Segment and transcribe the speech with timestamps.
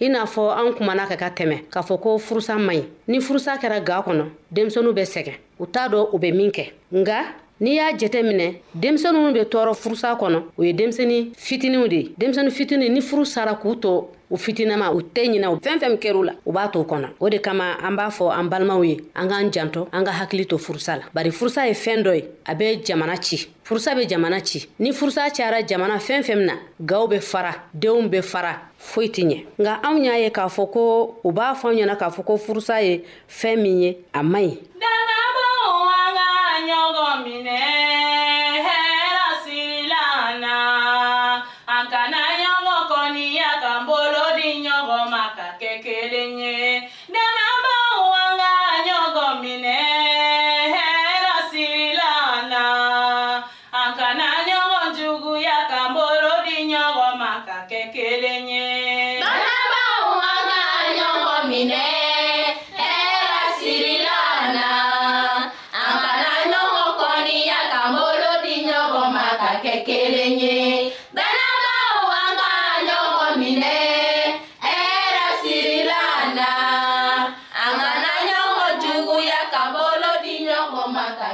[0.00, 3.18] i n'a fɔ an kumana ka ka tɛmɛ k'a fɔ ko furusa man ɲi ni
[3.20, 7.18] furusa kɛra ga kɔnɔ denmisɛniw bɛ sɛgɛn u t'a dɔn u bɛ min kɛ nga
[7.60, 12.14] n'i y'a jɛtɛ minɛ denmisɛniw be tɔɔrɔ furusa kɔnɔ o ye denmisɛni fitiniw de ye
[12.18, 16.22] denmisɛni fitini ni furu sara k'u to u fitinama u tɛ ɲina fɛn fɛn kɛr'u
[16.24, 19.28] la u b'a to kɔnɔ o de kama an b'a fɔ an balimaw ye an
[19.28, 22.54] k'an janto an ka hakili to furusa la bari furusa ye fɛn dɔ ye a
[22.54, 26.54] bɛ jamana ci furusa bɛ jamana ci ni furusa cayara jamana fɛn fɛn min na
[26.84, 30.70] gaw bɛ fara denw bɛ fara foyi tɛ ɲɛ nka anw y'a ye k'a fɔ
[30.72, 34.22] ko u b'a fɔ anw ɲɛna k'a fɔ ko furusa ye fɛn min ye a
[34.22, 36.22] man ɲi dannabo an ka
[36.66, 37.77] ɲɔgɔn minɛ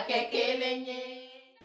[0.08, 0.96] kɛ kelen ye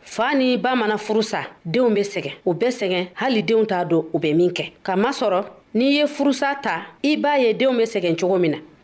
[0.01, 3.79] fa ni ba mana furu sa denw be sɛgɛn u bɛ sɛgɛn hali denw t'a
[3.89, 5.39] dɔn u bɛ min kɛ k'a masɔrɔ
[5.77, 8.57] n'i ye furusa ta i b'a ye denw be sɛgɛn cogo min na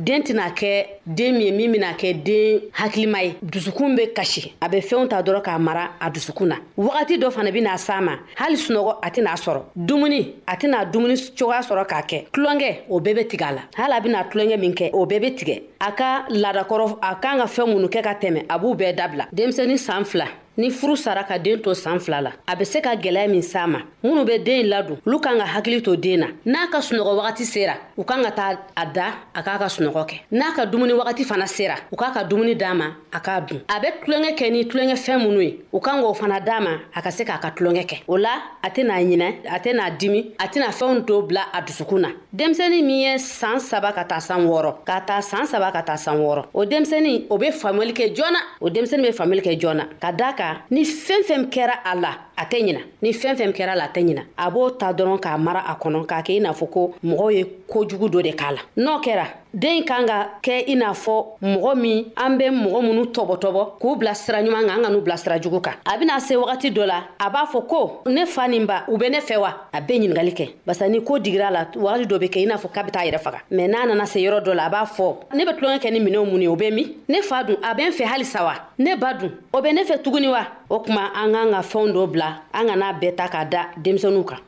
[0.00, 4.52] den tɛna kɛ den min ye min bɛna kɛ den hakilima ye dusukun bɛ kasi
[4.60, 8.00] a bɛ fɛnw ta dɔrɔn k'a mara a dusukun na wagati dɔ fana bɛna s'a
[8.02, 12.78] ma hali sunɔgɔ a tɛna sɔrɔ dumuni a tɛna dumuni cogoya sɔrɔ k'a kɛ tulonkɛ
[12.88, 15.34] o bɛɛ bɛ tigɛ a la hali a bɛna tulonkɛ min kɛ o bɛɛ bɛ
[15.38, 18.94] tigɛ a ka laadakɔrɔ a kan ka fɛn minnu kɛ ka tɛmɛ a b'u bɛɛ
[18.96, 20.24] dabila denmisɛnnin san fila
[20.60, 23.42] ni furu sara ka den to san fila la a be se ka gwɛlɛya min
[23.42, 26.78] s'a ma minw be deen ladon olu kan ka hakili to den na n'a ka
[26.86, 29.06] sunɔgɔ wagati sera u kan ka taa a da
[29.38, 32.54] a k'a ka sunɔgɔ kɛ n'a ka dumuni wagati fana sera u k'a ka dumuni
[32.54, 35.96] d'a ma a k'a dun a be tulonkɛ kɛ ni tulonkɛfɛn minnu ye u kan
[36.02, 39.00] k'o fana d'a ma a ka se k'a ka tulonkɛ kɛ o la a tɛna
[39.00, 43.16] ɲinɛ a tɛna dimi a tɛna fɛnw to bila a dusukun na denmisɛni min ye
[43.18, 46.64] saan saba ka taa san wɔɔrɔ ka taa saan saba ka taa san wɔɔrɔ o
[46.66, 50.48] denmisɛni o be faamuyali kɛ joona o denmisɛni be faamuyali kɛ joona ka daa kan
[50.74, 53.88] ni fɛn fɛn kɛra a la a tɛ ɲina ni fɛn fɛn kɛra la a
[53.92, 56.70] tɛ ɲina a b'o ta dɔrɔn k'a mara a kɔnɔ k'a kɛ i n'a fɔ
[56.72, 60.74] ko mɔgɔw ye kojugu dɔ de k'a la n'o kɛra den kan ka kɛ i
[60.76, 64.82] n'a fɔ mɔgɔ min an bɛ mɔgɔ minnu tɔbɔtɔbɔ k'u bila sira ɲuman kan an
[64.84, 67.66] ka n'u bila sira jugu kan a bɛna se wagati dɔ la a b'a fɔ
[67.68, 70.88] ko ne fa nin ba u bɛ ne fɛ wa a bɛ ɲininkali kɛ barisa
[70.88, 73.18] ni ko digira la wagati dɔ bɛ kɛ i n'a fɔ k'a bɛ taa yɛrɛ
[73.20, 75.92] faga mɛ n'a nana se yɔrɔ dɔ la a b'a fɔ ne bɛ tulonkɛ kɛ
[75.92, 78.44] ni minɛnw mun ye o bɛ min ne fa dun a bɛ n fɛ halisa
[78.44, 81.60] wa ne ba dun o bɛ ne fɛ tuguni wa o kuma an kan ka
[81.70, 84.40] fɛnw dɔ bila an kana bɛɛ ta ka da denmisɛnninw kan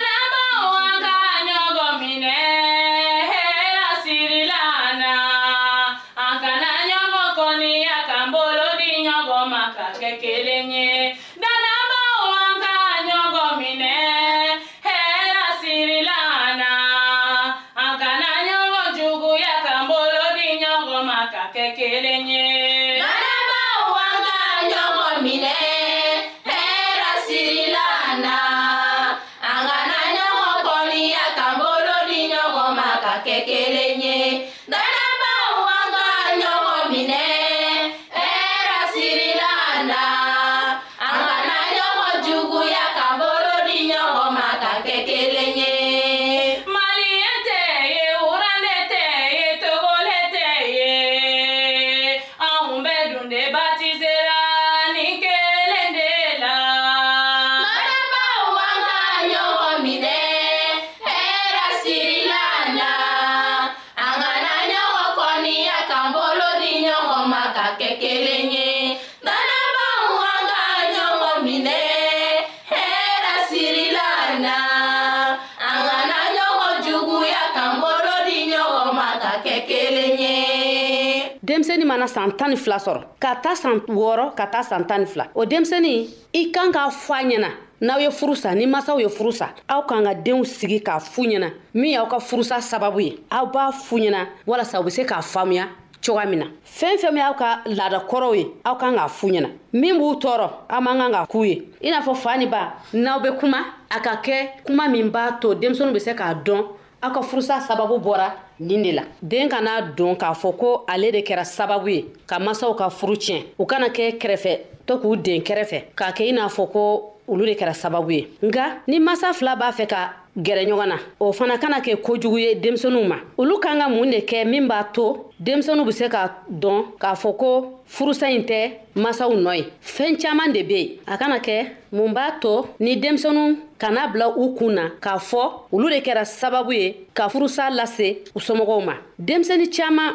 [82.15, 85.27] san tan ni fila sɔrɔ ka taa san wɔɔrɔ ka taa san tan ni fila
[85.35, 87.49] o denmisɛnnin i kan k'a fɔ a ɲɛna
[87.81, 91.01] n'aw ye furu sa ni masaw ye furu sa aw kan ka denw sigi k'a
[91.01, 94.91] fu ɲɛna min y'aw ka furusa sababu ye aw b'a fu ɲɛna walasa u be
[94.91, 95.67] se k'a faamuya
[96.05, 96.47] cogoya min na
[96.79, 100.15] fɛn fɛn min y'aw ka laada kɔrɔw ye aw kan k'a fu ɲɛna min b'u
[100.21, 103.29] tɔɔrɔ aw man kan ka k'u ye i n'a fɔ fa ni ba n'aw be
[103.39, 103.59] kuma
[103.91, 106.69] a ka kɛ kuma min b'a to denmisɛniw be se k'a dɔn
[107.03, 111.11] aw ka furusa sababu bɔra nin de la den kana don k'a fɔ ko ale
[111.13, 115.17] de kɛra sababu ye ka masaw ka furu tiɲɛ u kana kɛ kɛrɛfɛ to k'u
[115.17, 119.01] den kɛrɛfɛ k'a kɛ i n'a fɔ ko olu de kɛra sababu ye nka ni
[119.01, 123.05] masa fila b'a fɛ ka gɛrɛ ɲɔgɔn na o fana kana kɛ kojugu ye denmisɛnuw
[123.07, 126.97] ma olu kan ka mun de kɛ min b'a to denmisɛnuw be se ka dɔn
[126.99, 131.19] k'a fɔ ko furusa ɲi tɛ masaw nɔ ye fɛɛn caaman de be yen a
[131.19, 135.91] kana kɛ mun b'a to ni denmisɛnu kana bila u kun na k'a fɔ olu
[135.91, 140.15] de kɛra sababu ye ka furusa lase u somɔgɔw ma denmisɛni caaman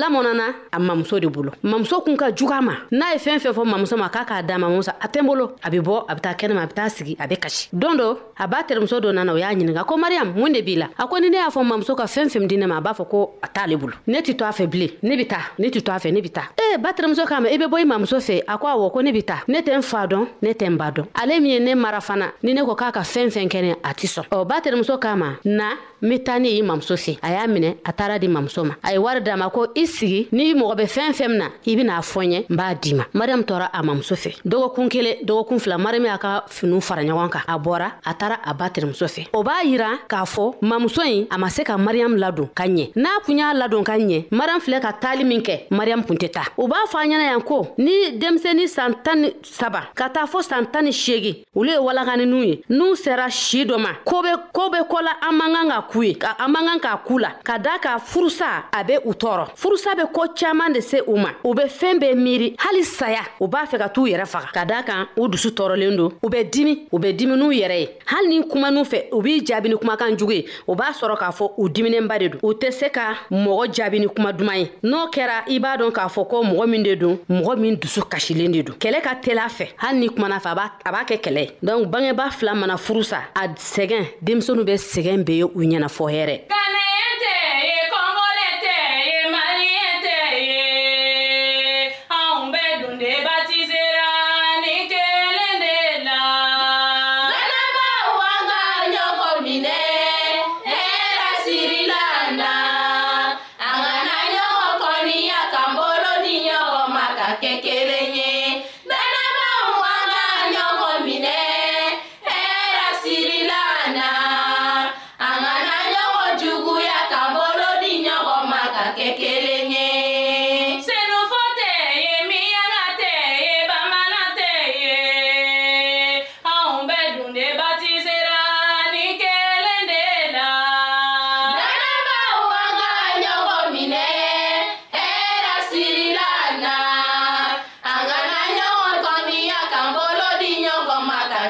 [0.00, 3.64] lamɔnana a mamuso de bolo mamuso kun ka juga ma n'a ye fɛn fɛn fɔ
[3.64, 6.20] mamuso ma k'a k'a da mamuso a tɛ n bolo a be bɔ a be
[6.20, 9.12] taa kɛnɛma a be taa sigi a be kasi don dɔ a b'a terimuso dɔ
[9.12, 11.48] nana o y'a ɲininga ko mariyam mun de b'i la a ko ni ne y'a
[11.50, 13.94] fɔ mamuso ka fɛn fɛn di ne ma a b'a fɔ ko a t'ale bolo
[14.06, 16.20] ne tɛ to a fɛ bilen ne be taa ne tɛ to a fɛ ne
[16.20, 18.66] be taa ee ba terimuso k'a ma i be bɔ i mamuso fɛ a ko
[18.68, 21.06] awɔ ko ne be taa ne tɛ n fa dɔn ne tɛ n ba dɔn
[21.14, 23.92] ale min ye ne mara fana ni ne ko k'a ka fɛn fɛn kɛnɛ a
[23.94, 27.18] tɛ sɔn ɔ ba terimuso k'a ma na n be taa ni i mamuso se
[27.22, 29.86] a y'a minɛ a taara di mamuso ma a ye wari d'a ma ko i
[29.86, 32.94] sigi n'i mɔgɔ bɛ fɛn fɛn min na i ben'a fɔ ɲɛ n b'a di
[32.94, 37.02] ma mariyamu tɔɔra a mamuso fɛ dɔgɔkun kelen dɔgɔkun fila mariyamu y'a ka finiw fara
[37.02, 40.56] ɲɔgɔn kan a bɔra a taara a ba terimuso fɛ o b'a yira k'a fɔ
[40.62, 43.92] mamuso ɲi a ma se ka mariyamu ladon ka ɲɛ n'a kun y'a ladon ka
[43.98, 47.06] ɲɛ mariyamu filɛ ka taali min kɛ mariyamu kun tɛ ta u b'a fɔ a
[47.06, 50.90] ɲɛna yan ko ni denmisɛni san tan ni saba ka taa fɔ san tan ni
[50.92, 54.78] seegin olu ye walakani n'u ye n'u sera si dɔ ma ko be ko be
[54.78, 57.30] kɔ la an man kan ka ku ye ka an man kan k'a kuu la
[57.44, 61.16] ka daa ka furusa a be u tɔɔrɔ furusa be koo caaman de se u
[61.16, 64.48] ma u be fɛɛn bɛɛ miiri hali saya u b'a fɛ ka t'u yɛrɛ faga
[64.52, 67.80] ka daa kan u dusu tɔɔrɔlen don u be dimi u be dimi n'u yɛrɛ
[67.80, 71.16] ye hali ni kumanu fɛ u b'i jaabi ni kumakan jugu ye u b'a sɔrɔ
[71.18, 74.56] k'a fɔ u diminenba de don u tɛ se ka mɔgɔ jaabi ni kuma duman
[74.58, 77.76] ye n'o kɛra i b'a dɔn k'a fɔ ko mɔgɔ min de don mɔgɔ min
[77.76, 80.52] dusu kasilen de don kɛlɛ ka teli a fɛ hali ni kumana fɛ
[80.84, 85.24] a b'a kɛ kɛlɛ ye dɔnku bangeba fila mana furusa a sɛgɛn denmisɛnu bɛ sɛgɛn
[85.24, 86.36] be ye u ɲɛ a hɛrɛ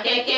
[0.02, 0.37] que, que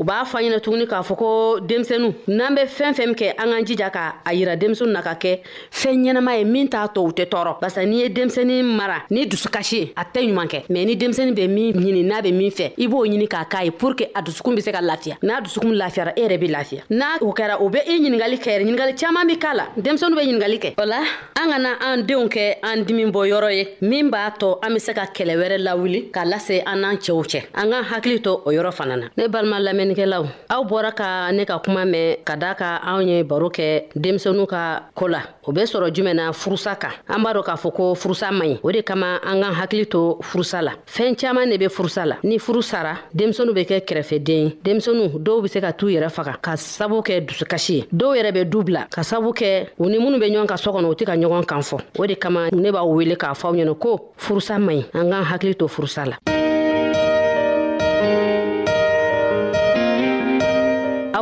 [0.00, 3.50] u b'a fɔ ɲɛna tuguni k'a fɔ ko denmisɛnu n'an bɛ fɛn fɛn kɛ an
[3.52, 5.40] k'an jija ka a yira denmisɛnu na ka kɛ
[5.70, 9.26] fɛn ɲɛnama ye min t'a tɔ u tɛ tɔɔrɔ barisa n'i ye denmisɛni mara ni
[9.26, 12.50] dusukasi ye a tɛ ɲuman kɛ mɛ ni denmisɛni bɛ min ɲini n'a bɛ min
[12.50, 15.16] fɛ i b'o ɲini k'a k'a ye pour que a dusukun be se ka lafiya
[15.22, 18.48] n'a dusukun lafiyara e yɛrɛ be lafiya n'a o kɛra o be i ɲiningali kɛ
[18.54, 21.00] yɛrɛ ɲiningali caaman be k'a la denmisɛnu be ɲiningali kɛ o la
[21.36, 24.72] an ka na an denw kɛ an dimi bɔ yɔrɔ ye min b'a tɔ an
[24.72, 28.22] be se ka kɛlɛ wɛrɛ lawuli k'a lase an n'an cɛw cɛ an k'an hakili
[28.24, 31.84] to o yɔrɔ fana na ne balima lamɛn lamɛnnikɛlaw aw bɔra ka ne ka kuma
[31.84, 35.92] mɛn ka daa ka anw ye baro kɛ denmisɛnu ka koo la o be sɔrɔ
[35.94, 38.82] jumɛn na furusa kan an b'a dɔ k'a fɔ ko furusa man ɲi o de
[38.82, 42.62] kama an k'an hakili to furusa la fɛɛn caaman ne be furusa la ni furu
[42.62, 46.56] sara denmisɛnu be kɛ kɛrɛfɛden ye denmisɛnu dɔw be se ka t'u yɛrɛ faga ka
[46.56, 50.18] sabu kɛ dusukasi ye dɔw yɛrɛ be du bila ka sabu kɛ u ni minnu
[50.20, 52.70] be ɲɔgɔn ka sɔ kɔnɔ u tɛ ka ɲɔgɔn kan fɔ o de kama ne
[52.70, 56.04] b'a wele k'a fɔ aw ɲɛna ko furusa man ɲi an k'an hakili to furusa
[56.06, 56.16] la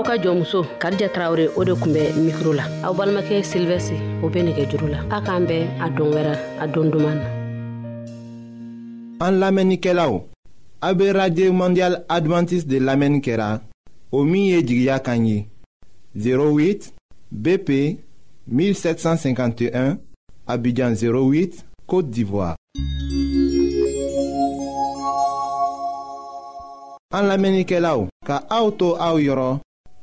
[0.09, 4.39] ka jɔnmuso karija tarawure o de kun bɛ mikro la aw balimakɛ silivɛsi o be
[4.43, 7.29] nɛgɛ juru la a k'an bɛn a don wɛrɛ a don duman na
[9.27, 10.23] an lamɛnnikɛlaw
[10.81, 13.61] a be radio mondial advantiste de lamɛnni kɛra
[14.11, 15.47] o min ye jigiya kan ye
[16.17, 16.93] 08
[17.31, 17.69] bp
[18.51, 19.99] 1751
[20.47, 22.57] abidjan 08 côte d'ivoire
[27.13, 29.59] an lamɛnnikɛlaw ka auto to aw yɔrɔ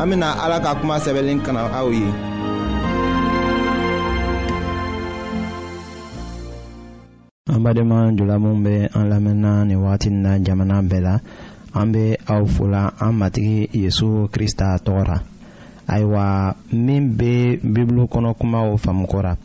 [0.00, 2.06] an bena ala ka kuma sɛbɛnlen kana aw ye
[7.52, 11.14] an badenma jula min be an lamɛnna ni wagati na jamana bɛɛ la
[11.80, 15.04] an be aw fola an matigi yezu krista tora.
[15.10, 15.16] ra
[15.94, 16.26] ayiwa
[16.86, 17.32] min be
[17.74, 19.36] bibulu kɔnɔ kumaw faamukora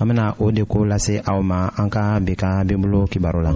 [0.00, 3.06] an bena o de ko lase aw ma an ka bi ka bibulu
[3.44, 3.54] la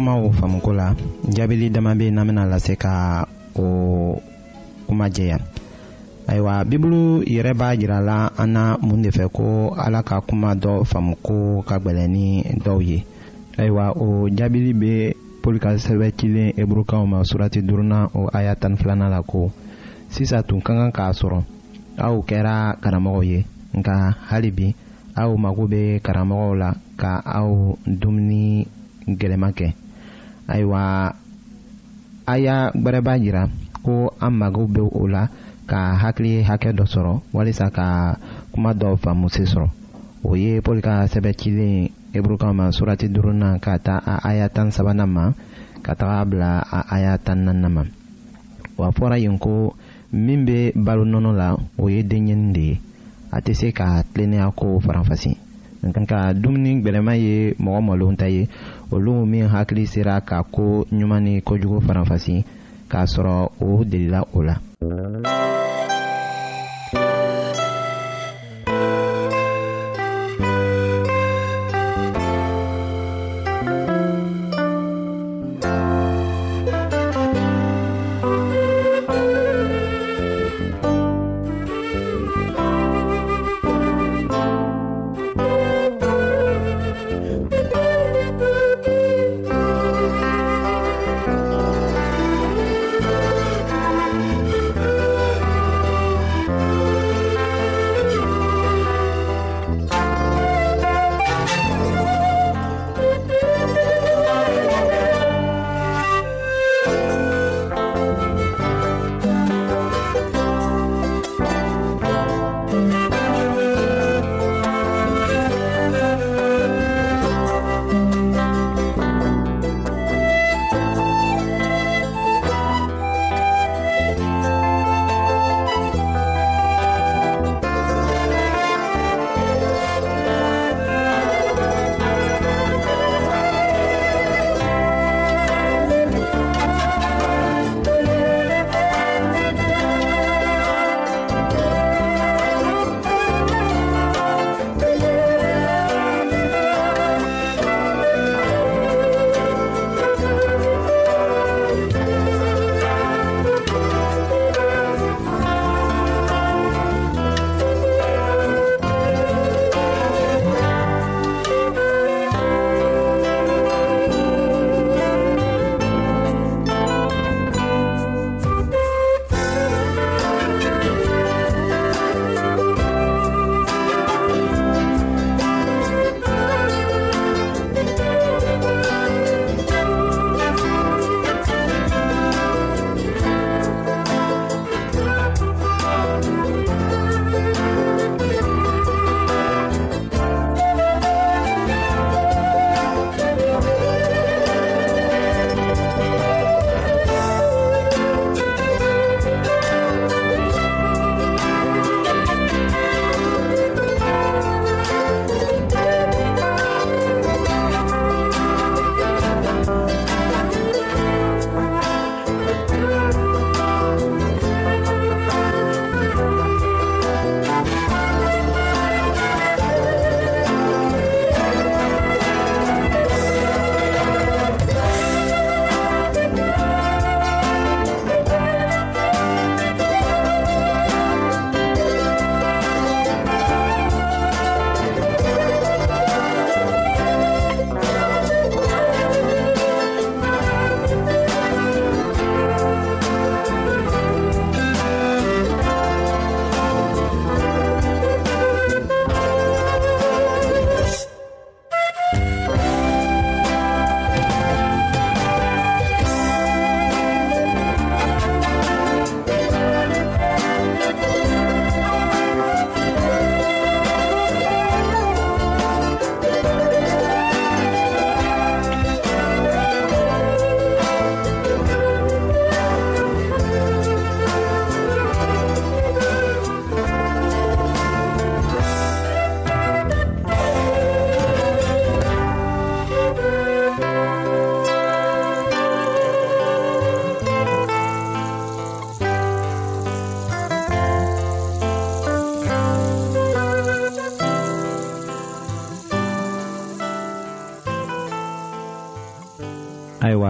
[0.00, 0.96] kumaw faamuko la
[1.28, 4.16] jaabili dama be n'an bena lase ka o
[4.88, 5.36] kuma jɛya
[6.24, 10.54] ayiwa bibulu yɛrɛ b'a jira la an na mun de fɛ ko ala ka kuma
[10.56, 12.26] dɔ faamuko ko ka gwɛlɛn ni
[12.64, 12.98] dɔw ye
[13.60, 14.92] ayiwa o jaabili be
[15.42, 19.52] pɔli ka sɛbɛ cilen eburukaw ma surati duruna o aya tani filana la ko
[20.08, 21.42] sisa tun ka kan k'a sɔrɔ
[22.00, 23.44] aw kɛra karamɔgɔw ye
[23.76, 24.66] nka hali bi
[25.14, 28.64] aw mago bɛ karamɔgɔw la ka aw dumuni
[29.04, 29.68] gwɛlɛma kɛ
[30.52, 31.14] ayiwa
[32.26, 33.42] a y'a gwɛrɛba yira
[33.84, 35.22] ko an magow bɛ o la
[35.70, 38.18] ka hakili hakɛ dɔ sɔrɔ walisa ka
[38.52, 39.68] kuma dɔ faamuse sɔrɔ
[40.26, 44.70] o ye pɔli ka sɛbɛ cilen eburukaw ma surati duruna ka taa a aya tan
[44.74, 45.32] sabana ma
[45.84, 47.82] ka taga bila a aya tan naaninan ma
[48.76, 49.72] wa fɔra yen ko
[50.12, 52.80] min bɛ balo nɔnɔ la o ye denɲɛni de ye
[53.32, 55.36] a tɛ se ka tilennenya ko faranfasi
[55.88, 58.48] nka dumuni gwɛlɛma ye mɔgɔ mɔlon ta ye
[58.92, 62.44] olu min hakili sera ka ko ɲuman ni kojugu faranfasi
[62.90, 64.54] k'a sɔrɔ o delila o la.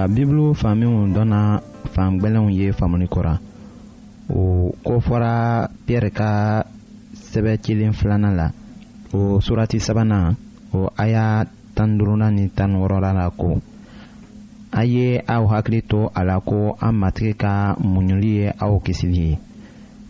[0.00, 1.40] ayiwa bibulu faamuyaw dɔnna
[2.18, 3.34] gwɛlɛnw ye faamuni kora
[4.30, 5.32] o kofɔra
[5.86, 6.30] piyɛri ka
[7.30, 8.46] sɛbɛ cilen filana la
[9.16, 10.34] o surati sabana
[10.78, 13.60] o aya tan duruna ni tan wɔɔrɔla la ko
[14.72, 19.28] a ye aw hakili to a la ko an matigi ka muɲuli ye aw kisili
[19.30, 19.38] ye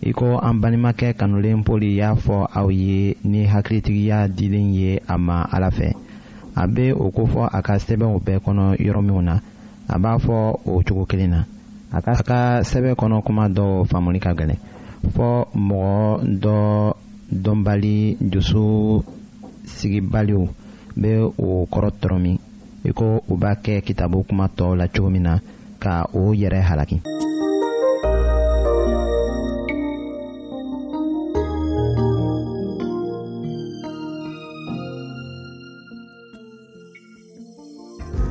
[0.08, 5.18] i ko an balimakɛ kanulen poli y'a fɔ aw ye ni hakilitigiya dilen ye a
[5.18, 5.92] ma ala fɛ
[6.56, 9.40] a be o kofɔ a ka sɛbɛw bɛɛ kɔnɔ yɔrɔ minw na
[9.92, 11.38] a b'a fɔ o cogo kelen na
[11.92, 12.38] a ka ka
[12.70, 14.60] sɛbɛn kɔnɔ kuma dɔ faamuli ka gɛlɛn
[15.14, 15.26] fɔ
[15.68, 16.56] mɔgɔ dɔ
[17.44, 17.96] dɔnbali
[18.32, 18.66] dusu
[19.72, 20.42] sigibaliw
[21.00, 22.38] bɛ o kɔrɔ tɔrɔ min
[22.88, 25.32] i ko u b'a kɛ kitabu kuma tɔw la cogo min na
[25.82, 27.00] ka o yɛrɛ halaki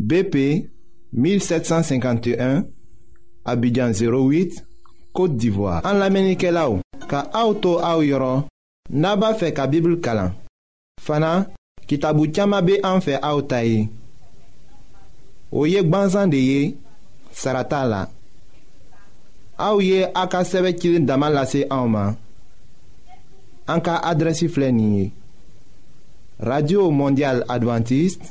[0.00, 0.68] BP
[1.12, 2.64] 1751,
[3.44, 4.62] Abidjan 08,
[5.12, 8.44] Kote d'Ivoire An la menike la ou Ka aoutou aou yoron
[8.94, 10.32] Naba fe ka bibl kalan
[11.02, 11.32] Fana,
[11.88, 13.82] ki tabou tiyama be an fe aouta ye
[15.50, 16.60] Ou yek banzan de ye
[17.34, 18.04] Sarata la
[19.60, 22.14] Aou ye a ka seve kilin daman lase aouman
[23.70, 25.10] An ka adresi flenye
[26.38, 28.30] Radio Mondial Adventiste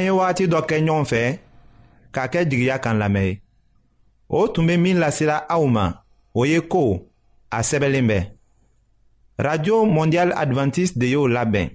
[0.00, 1.22] an ye wagati dɔ kɛ ɲɔgɔn fɛ
[2.14, 3.36] k'a kɛ jigiya kan lamɛn ye
[4.28, 5.86] o tun be min lasela aw ma
[6.34, 6.82] o ye ko
[7.52, 8.18] a sɛbɛlen bɛ
[9.44, 11.68] radio mondial advantiste de y'o labɛn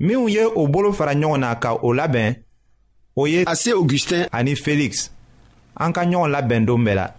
[0.00, 2.36] minw ye o bolo fara ɲɔgɔn na ka o labɛn
[3.16, 5.10] o ye ase augustin ani felix
[5.76, 7.17] an ka ɲɔgɔn labɛn don bɛɛ la